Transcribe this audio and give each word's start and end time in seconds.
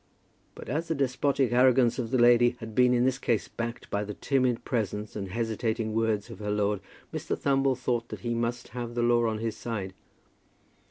But 0.55 0.67
as 0.67 0.87
the 0.87 0.95
despotic 0.95 1.51
arrogance 1.51 1.99
of 1.99 2.09
the 2.09 2.17
lady 2.17 2.55
had 2.59 2.73
been 2.73 2.91
in 2.91 3.05
this 3.05 3.19
case 3.19 3.47
backed 3.47 3.87
by 3.91 4.03
the 4.03 4.15
timid 4.15 4.65
presence 4.65 5.15
and 5.15 5.27
hesitating 5.27 5.93
words 5.93 6.31
of 6.31 6.39
her 6.39 6.49
lord, 6.49 6.79
Mr. 7.13 7.37
Thumble 7.37 7.75
thought 7.77 8.09
that 8.09 8.21
he 8.21 8.33
must 8.33 8.69
have 8.69 8.95
the 8.95 9.03
law 9.03 9.27
on 9.27 9.37
his 9.37 9.55
side. 9.55 9.93